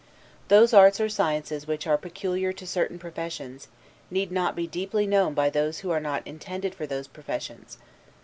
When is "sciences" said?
1.09-1.67